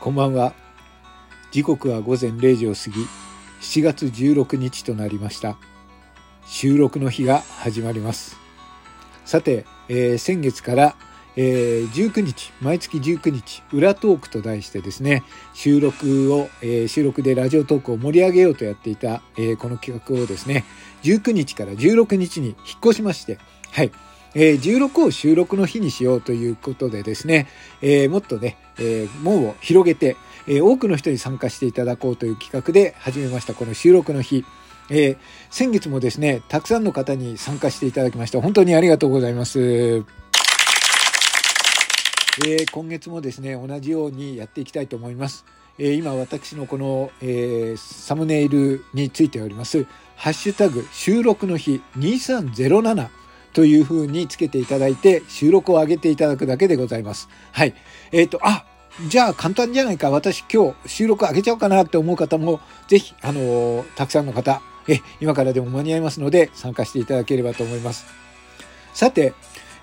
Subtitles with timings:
[0.00, 0.54] こんばんは。
[1.50, 3.04] 時刻は午前0時を過ぎ、
[3.60, 5.56] 7月16日となりました。
[6.46, 8.36] 収録の日が始まります。
[9.24, 10.96] さて、えー先月から、
[11.34, 20.64] えー19日、毎月19日、裏トークと題してですね、収録を、えー収録でラジオトークを盛り上げようとやっていた、えこの企画をですね、
[21.02, 23.40] 19日から16日に引っ越しまして、
[23.72, 23.90] はい。
[24.40, 27.48] えー16を収録の日にしようということでですね、
[27.82, 34.44] えーもっとね、えー門を広げて、え多くの人に参加していただこうという企画で始めました、この収録の日。
[34.90, 35.16] え
[35.50, 40.04] 先月もですね、たくさんの方に参加していただきまして、本当にありがとうございます。
[42.46, 45.44] え今月もですね、同じようにやっていきたいと思います。
[45.80, 53.17] え今私のこの、えーサムネイルについております、ハッシュタグ収録の日2307
[53.52, 57.28] という風につけていただいて収録を上げていただくだけでございます。
[57.52, 57.74] はい。
[58.12, 58.64] えっ、と、あ、
[59.06, 60.10] じゃあ簡単じゃないか。
[60.10, 68.06] 私今日収録上げちゃおうかなって思う方も、ぜひ、あのーたくさんの方、え、今からでも間に合いますので参加していただければと思います。
[68.94, 69.34] さて、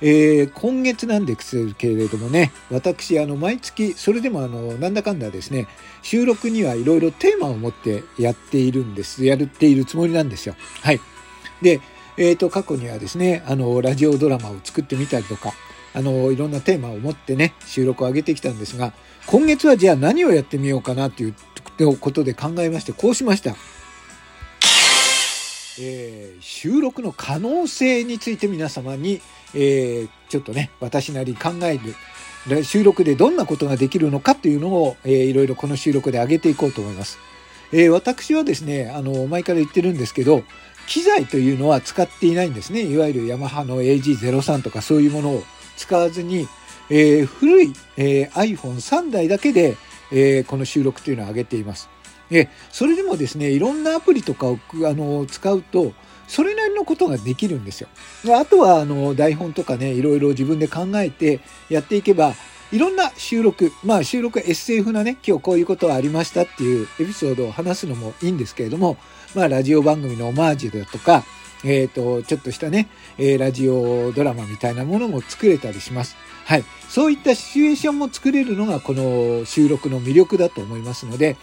[0.00, 5.68] えー今月なんですけれどもね、私、あの、毎月、それでもあの、なんだかんだですね、
[6.02, 9.24] 収録にはいろいろテーマを持ってやっているんです。
[9.24, 10.56] やっているつもりなんですよ。
[10.82, 11.00] はい。
[11.62, 11.80] で、
[12.16, 15.52] えっ、と、過去にはですね、あの、ラジオドラマを作ってみたりとか、
[15.94, 18.92] あの、いろんなテーマを持ってね、収録を上げてきたんですが、
[19.26, 21.34] 今月はじゃあ何をやってみようかなという
[21.98, 23.54] ことで考えまして、こうしました。
[25.80, 29.20] えー収録の可能性について皆様に、
[29.54, 31.78] えーちょっとね、私なり考え
[32.48, 37.18] る、収録でどんなことができるのかというのを、えーいろいろこの収録で上げていこうと思います。
[37.72, 40.42] えー私はですね、あの、前から言ってるんですけど、
[40.86, 42.82] 機材というのは使っていないんですね。
[42.82, 45.42] いわゆるヤマハの AG03 とかそういうものを
[45.76, 46.48] 使わずに、
[46.90, 49.76] えー古い、えー iPhone3 台だけで、
[50.12, 51.88] えーこの収録というのを上げています。
[52.30, 55.92] えそれでもですね、いろんなアプリとかをあの使うと、
[56.26, 57.88] それなりのことができるんですよ。
[58.34, 62.34] あとはあの台本とかね、いろいろ自分で考えてやっていけば、
[62.72, 68.96] いろんな収録、まあ収録 SF なね、今日こういうことはありましたっていうエピソードを話すのもいいんですけれども、
[69.34, 71.24] まあラジオ番組のオマージュだとか、
[71.64, 76.16] えっ、と、ちょっとしたね、えーラジオドラマみたいなものも作れたりします。
[76.44, 76.64] はい。
[76.88, 81.36] そういったシチュエーションも作れるのがこの収録の魅力だと思いますので、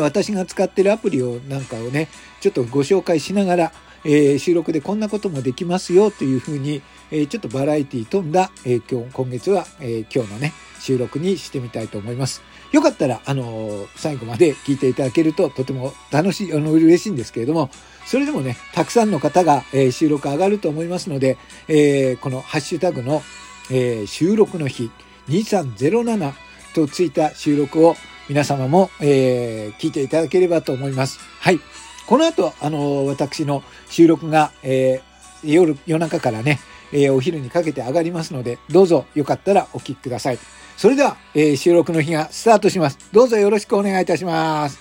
[0.00, 2.08] 私が使ってるアプリをなんかをね、
[2.40, 3.72] ちょっとご紹介しながら、
[4.04, 12.42] えー収録でこんなこともできますよというふうに、えーちょっとバラエティ飛んだ、えー今日、今月は、え今日のね、収録にしてみたいと思います。
[12.72, 17.70] よかったら、あの最後まで聞いていただけるととても楽しい、あの、嬉しいんですけれども、
[18.06, 21.36] それでもね、たくさんの方が、え収録上がると思いますので、
[21.68, 23.22] えこのハッシュタグの、
[23.70, 24.90] え収録の日
[25.28, 26.32] 2307
[26.74, 27.96] とついた収録を
[28.28, 31.18] 皆様も、えー聞いていただければと思います。
[31.40, 31.60] はい。
[32.06, 36.60] この後、あの、私の収録が、えー夜、夜中からね、
[36.92, 40.38] えーお昼にかけて上がりますので、どうぞよかったらお聞きください。
[40.76, 42.98] それでは、えー収録の日がスタートします。
[43.12, 44.78] どうぞよろしくお願いいたします。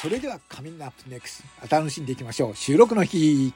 [0.00, 1.42] それでは、カミングアップネックス。
[1.68, 2.56] 楽しんでいきましょう。
[2.56, 3.52] 収録の日。